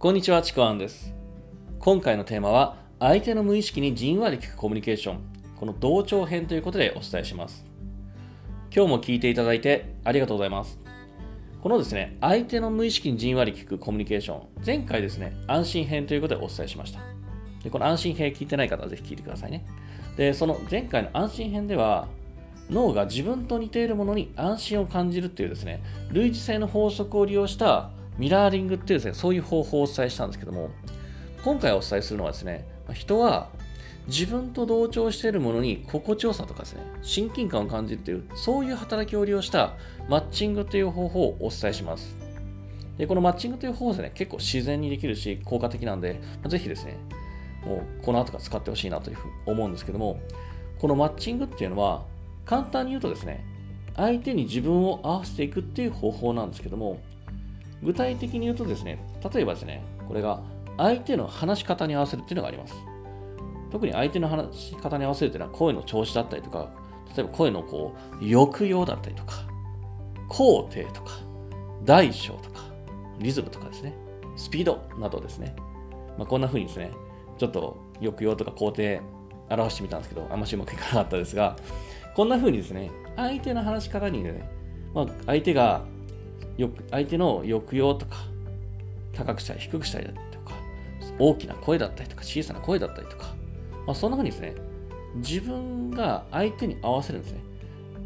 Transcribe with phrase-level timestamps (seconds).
[0.00, 1.12] こんにちは、ちくわんです。
[1.80, 5.18] 今回のテーマは、相手の無意識にじんわり聞くコミュニケーション、
[5.58, 7.64] この同調編ということでお伝えします。
[8.72, 10.78] 今日も聞いていただいてありがとうございます。
[11.60, 17.00] このですね、相手の無意識にじんわり聞くコミュニケーション、前回ですね、安心編ということでお伝えしました。
[17.64, 19.66] でこの安心編聞いてない方はぜひ聞いてくださいね。
[20.16, 22.06] で、その前回の安心編では、
[22.70, 30.70] 脳が自分と似ているものに安心を感じるっていうですね、類似性の法則を利用したミラーリングっていうですね、そういう方法をお伝えしたんですけども、
[31.44, 33.48] 今回お伝えするのはですね、人は
[34.08, 39.74] 自分と同調しているものに心地よさとかですね、親近感を感じるという、そういう働きを利用した
[40.08, 42.16] マッチングという方法をお伝えします。
[42.96, 46.96] でこのマッチングという方法ですね、結構自然にできるし、効果的なんで、ぜひですね、
[47.64, 50.20] もうこの後から使ってほしいなというふうに思うんですけども、
[50.80, 52.04] このマッチングっていうのは、
[52.44, 53.44] 簡単に言うとですね、
[53.94, 56.98] 相手に自分を合わせていくっていう方法なんですけども、
[57.82, 58.98] 具体的に言うとですね、
[59.32, 60.42] 例えばですね、これが
[60.76, 62.74] 相手の話し方に合わせるっていうのがあります。
[63.70, 66.70] 特に相手の話し方に合わせるっていうのは声の調子だったりとか、
[67.16, 69.34] 例えば声のこう抑揚だったりとか、
[70.28, 71.12] 高低とか、
[71.84, 72.60] 大小とか、
[73.18, 73.94] リズムとかですね、
[74.36, 75.54] スピードなどですね。
[76.16, 76.90] まあ、こんな風にですね、
[77.38, 79.00] ちょっと抑揚とか高低
[79.50, 81.56] 表してみたんですけど、あんましうまくいかなかったですが、
[82.14, 84.48] こんな風にですね、相手の話し方にね、
[84.94, 85.82] まあ、相手が
[86.58, 88.16] よ相手の抑揚とか、
[89.14, 90.54] 高くしたり低くしたりだとか、
[91.18, 93.34] 大きな声だったりとか、小さな声だったりとか、
[93.86, 94.54] まあ、そんな風にですね、
[95.16, 97.40] 自分が相手に合わせるんですね。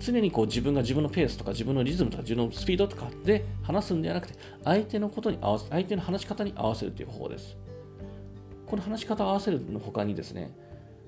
[0.00, 7.56] 常にこう自分が自分のペースとか自分のリズムとか自分のスピードとかで話すんではなくて、相手のことに合わせ、相手の話し方に合わせるという方法です。
[8.66, 10.54] この話し方を合わせるの他にですね、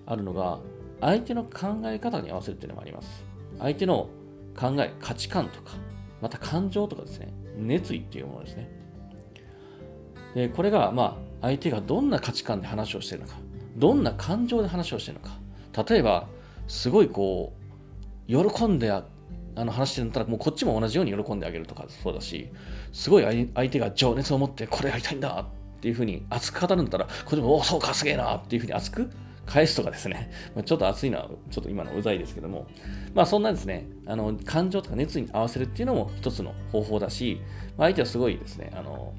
[0.06, 0.58] あるのが、
[1.00, 3.24] 相手の考え方に合わせるというのもあります。
[3.58, 4.08] 相手の
[4.58, 5.72] 考え、価値観とか、
[6.20, 8.68] また感情とかですね、熱意っていうものですね。
[10.34, 13.34] で、これが、まあ、相手がどんな価値観で話をしてるのか、
[13.76, 15.84] どんな感情で話をしてるのか。
[15.90, 16.28] 例えば、
[16.68, 17.60] すごいこう、
[18.30, 19.04] 喜んであ
[19.56, 22.50] の話してるんだったら、もうこっちも同じように喜んであげるとかそうだし、
[22.92, 25.46] すごい相手が情熱を持ってこれやりたいんだ
[25.78, 29.10] っていうふうに熱く語るんだったら、こっちも、おそうか、すげえなっていうふうに熱く
[29.50, 32.66] 返すとかですね、 ま、ちょっと熱いのはちょっと今のうざいですけども、
[33.14, 37.40] まあそんなですね、あの感情とか熱意に合わせるっていうのも一つの方法だし、
[37.76, 39.12] ま、相手はすごいですね、あの、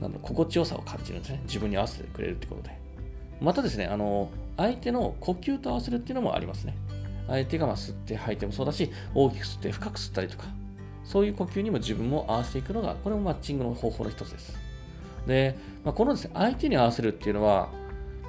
[0.00, 1.40] なん心地よさを感じるんですね。
[1.44, 2.70] 自分に合わせてくれるってことで。
[3.40, 6.74] またですね、あの、相手の呼吸と合わせるっていうのもありますね。
[7.28, 10.44] 相手がま吸って吐いてもそうだし、大きく吸って深く吸ったりとか、
[11.04, 14.58] そういう呼吸にも自分も合わせていくのが、これもマッチングの方法の一つです。
[15.26, 17.68] で、まあ、このですね、相手に合わせるっていうのは、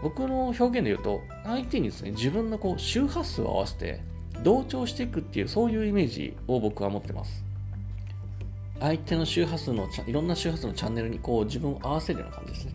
[0.01, 4.01] 僕の表現で言うと、相手にですね、自分のこう周波数を合わせて、
[4.43, 7.43] 同調していくっていう、そういうイメージを僕は持ってます。
[8.79, 12.73] 相手の周波数の、いろんな周波数のチャンネルにこう自分を合わせるような感じですね。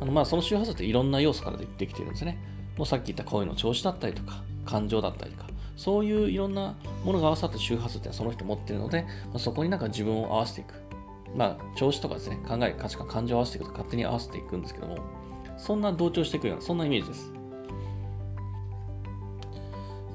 [0.00, 2.38] あのまあその周波数っていろんな要素からできてるんですね。
[2.76, 10.74] もうさっき言った声の調子だったりとか、感情だったりとか、そういういろんなものが合わさった周波数ってその人持ってるので、まあ、そこになんか自分を合わせていく。
[11.34, 14.98] まあ、調子とかですね、考え、価値観、感情を合わせていくと勝手に合わせていくんですけども、
[15.60, 17.32] そんな同調していくような、そんなイメージです。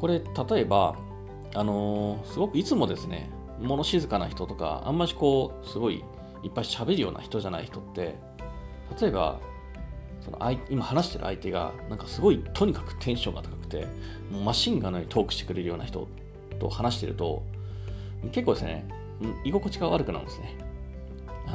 [0.01, 0.19] これ、
[0.49, 0.95] 例えば、
[1.53, 3.29] あのー、すごくいつもですね、
[3.61, 6.03] 物静かな人とか、あんましこう、すごい
[6.43, 8.15] いっぱい喋るような人じゃない人って、
[8.99, 9.39] 例えば、
[10.19, 10.39] その
[10.69, 13.85] 今話してる相手が、なんかすごいとにかくテンションが高くて、
[14.31, 16.07] もうマシンガンのようにトークしてくれるような人
[16.59, 17.43] と話してると、
[18.31, 18.87] 結構ですね、
[19.43, 20.64] 居心地が悪くなるんですね。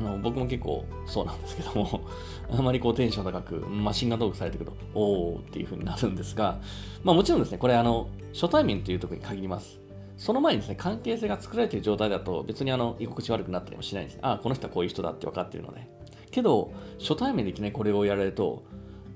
[0.01, 2.01] あの僕も結構そうなんですけども
[2.51, 6.59] あまりこうテンション高くマシンガントークされてくると、おーっていう風になるんですが、
[7.05, 9.79] まあもちろんですね、これあの、初対面というとこに限ります。
[10.17, 14.19] その前にですね、関係性が作られている状態だと別にあの、居心地悪くなったりもしないんです。
[14.23, 15.87] ああ、この人はこういう人だって分かってるので。
[16.31, 18.63] けど、初対面でいきなりこれをやられると、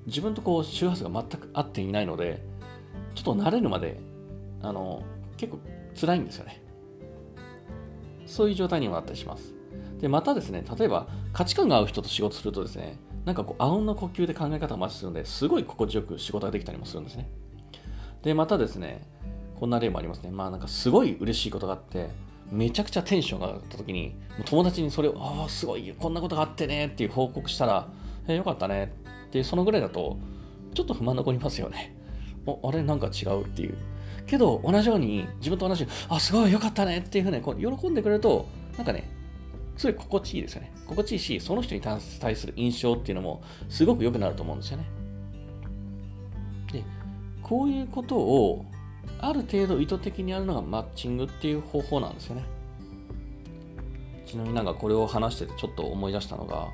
[0.06, 2.42] 自分とこう周波数が全く合っていないので、
[3.14, 3.98] ちょっと慣れるまで、
[4.62, 5.02] あの、
[5.36, 5.58] 結構
[5.98, 6.62] 辛いんですよね。
[8.26, 9.53] そういう状態にもなったりします。
[10.04, 17.30] で、またですね、例えば価値観が合う人と仕事するとですね、なんかこう、あうんの呼吸で考え方をマッチするので、すごい心地よく仕事ができたりもするんですね。
[18.22, 19.00] で、またですね、
[19.58, 20.30] こんな例もありますね。
[20.30, 22.10] まあなんかすごい嬉しいことがあって、
[22.52, 24.14] めちゃくちゃテンションが上がった時に、
[24.44, 27.88] 友達にそれを、ああ、すごい、こんなことがあってねっていう報告したら、
[28.28, 28.92] えー、よかったね
[29.28, 30.18] っていう、そのぐらいだと、
[30.74, 31.96] ちょっと不満残りますよね。
[32.44, 33.78] おあれ、なんか違うっていう。
[34.26, 38.44] けど、同じように、自分と同じ、あ、すごい、よかったねっていうふうに、こう喜んでくれると、
[38.76, 39.13] なんかね、
[39.76, 40.72] すごい心地いいですよね。
[40.86, 44.84] 心地いいし、その人に対する印象っていうのもすごく良くなると思うんですよね。
[46.72, 46.84] で、
[47.42, 48.64] こういうことを
[49.20, 52.44] ある程度意図的にやるのがマッチングっていう方法なんですよね。
[54.26, 56.68] ちなみになんかこれを話しててちょっと思い出したのが、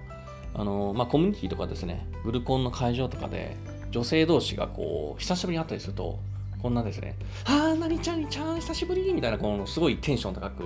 [0.55, 3.57] あの、まあ、コミュニティとかですね、グルコンの会場とかで、
[3.91, 6.19] 女性同士がこう、久しぶりに会ったりすると、
[6.63, 10.65] こんなですね、あー、なにちゃんにちゃん、久しぶりみたいな、このすごいテンション高く、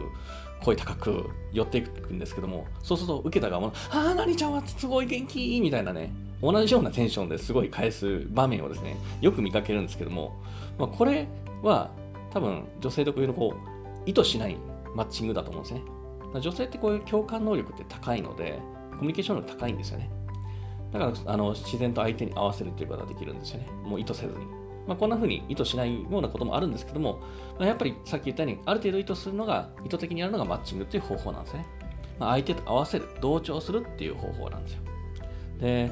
[0.62, 6.12] 声高く寄っていくんですけども、そうすると受けた側も、あー、なにちゃんはすごい元気みたいなね、
[6.42, 10.36] 同じようなテンションですごい返す場面をですね、よく見かけるんですけども、
[10.78, 11.26] まあ、これ
[11.62, 11.90] は
[12.32, 14.56] 多分女性特有のこう、意図しない
[14.94, 15.82] マッチングだと思うんですね。
[16.40, 18.58] 女性ってこういう共感能力って高いので、
[18.90, 20.10] コミュニケーション能力高いんですよね。
[20.92, 23.68] だからあの自然と相手に合わせるっていうことができるんですよね。
[23.84, 24.63] もう意図せずに。
[24.86, 27.20] まあ、こんな風に意図しないようなこともあるんですけども、
[27.58, 31.66] まあ、やっぱりさっき言ったように、ある程度意図するのが、意図的にやるのがマッチングっていう方法なんですね。
[32.18, 34.82] まあ、相手と合わせる、同調するっていう方法なんですよ。
[35.60, 35.90] で、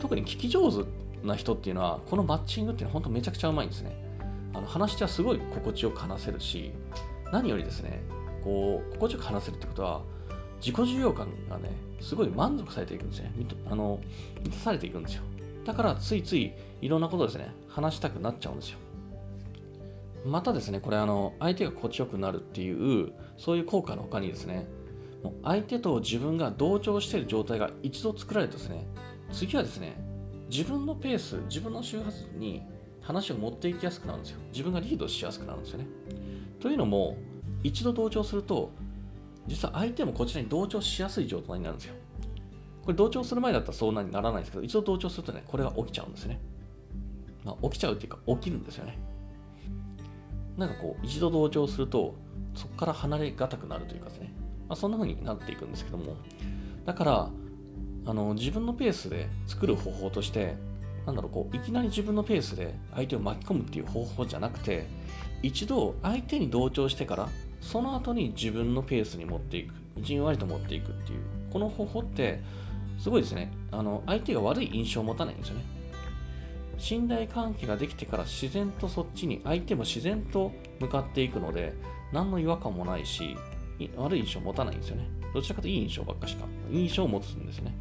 [0.00, 0.84] 特に聞き上手
[1.26, 3.96] な人っていうのは、このマッチングっていうのは本当めちゃくちゃうまいんですね。
[4.54, 6.72] あの話し手はすごい心地よく話せるし、
[7.32, 8.02] 何よりですね、
[8.44, 10.02] こう、心地よく話せるってことは、
[10.60, 13.32] 自己重要感がね、すごい満足されていくんですね。
[13.70, 14.00] あの
[14.42, 15.22] 満たされていくんですよ。
[15.64, 18.78] だからついついいろんなことですね、話したくなっちゃうんですよ。
[20.24, 24.66] またですね、これあの、相手が心地よくなるっていう、そういう効果の他にですね、
[25.22, 28.86] もう相手と自分が同調している状態が一度作られてですね、
[29.32, 29.96] 次はですね、
[30.50, 32.62] 自分のペース、自分の周波数に
[33.00, 34.38] 話を持っていきやすくなるんですよ。
[34.52, 35.86] 自分がリードしやすくなるんですよね。
[36.60, 37.16] というのも、
[37.62, 38.70] 一度同調すると、
[39.46, 41.94] 実は相手もこちらに同調しやすい状態になるんですよ。
[42.84, 46.40] これ同調する前だったらそうなにならないですけど、一度同調するとね、これが起きちゃうんですね。
[47.44, 48.98] まあ、起きちゃうっていうか、起きるんですよね。
[50.56, 52.14] なんかこう、一度同調すると、
[52.54, 54.32] そこから離れがたくなるというかですね、
[54.68, 56.16] まあ、そんな風になっていくんですけども、
[56.84, 57.30] だから、
[58.04, 60.56] あの自分のペースで作る方法として、
[61.06, 64.86] なんだろう、こう、いきなり自分のペースで相手を巻き込むっていう方法じゃなくて、
[65.42, 67.28] 一度相手に同調してから、
[67.60, 71.20] その後に自分のペースに持っていく、じんわりと持っていくっていう、
[71.52, 72.40] この方法って、
[73.02, 73.50] すごいですね。
[73.72, 75.64] あの、相手が悪い印象を持たないんですよね。
[76.78, 81.74] 信頼関係ができてから自然とそっちに相手も自然と向かっていくので、
[82.12, 83.36] 何の違和感もないし、
[83.96, 85.08] 悪い印象を持たないんですよね。
[85.34, 87.74] どちらかといい印象ばっかしか、印象を持つんですね。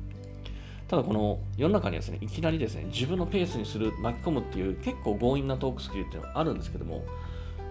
[0.87, 7.03] ただこの世の中にはですね、いきなりですね、自分のペースにする、巻き込むっていう結構強引なトークスキルっていうのがあるんですけども、も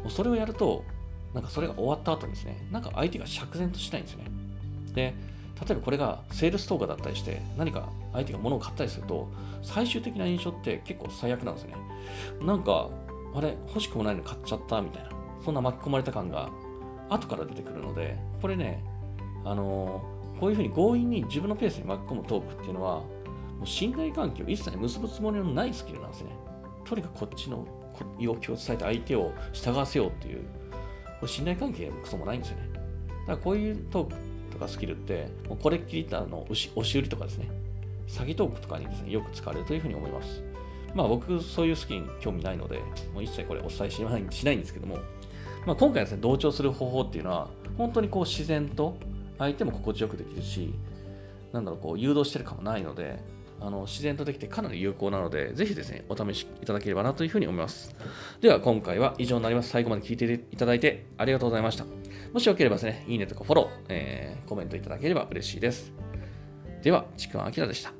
[0.07, 0.85] うそれをやると、
[1.35, 4.31] なんかそれが終わった後にですね、なんか相手が釈然としないんですよね。
[4.95, 5.15] で、
[5.61, 9.31] 例えばこれがセールストーカーだったりして何か相手が物を買ったりすると
[9.63, 11.75] 最終的な印象って結構最悪なんですね。
[12.41, 12.89] なんか
[13.35, 15.11] あれ欲しくもないのに買っちゃったみたいな
[15.45, 16.51] そんな巻き込まれた感が
[17.09, 18.83] 後から出てくるのでこれね
[19.45, 26.31] あのー、こういうふうに強引に自分のペースに巻き込むトークっていうのはもう信頼関係を一切結ぶつもりのないスキルなんですね。
[26.85, 27.67] とにかくこっちの
[28.19, 30.45] 要求を伝えて相手を従わせようっていう
[31.21, 32.71] これ信頼関係もクソもないんですよね。
[32.73, 32.83] だか
[33.33, 34.30] らこういうトーク
[34.61, 37.51] かスキルって、もうこれっきりあの押し売りとかですね、
[38.07, 40.43] 詐欺トークとかにですね、よく使われるというふうに思います。
[40.95, 42.79] まあ僕、そういうスキルに興味ないので、
[43.15, 44.99] もう一切これお伝えしないしないんですけども、
[45.67, 47.49] まあ、今回ですね、同調する方法っていうのは、
[47.79, 48.97] 本当にこう自然と
[49.39, 50.73] 相手も心地よくできるし、
[51.53, 53.19] なんだろう、こう誘導してるかもないので、
[53.61, 57.95] あの自然とできてかなり有効なので、ぜひですね、お試しいただければなというふうに思います。
[58.41, 59.69] では、今回は以上になります。
[59.71, 61.85] 最後まで聞いていただいてありがとうございました。
[62.33, 65.93] もしよければですね、いいねとかフォロー、えー、コメントいただければ嬉しいです。
[66.83, 67.93] では、ちくわあきらでした。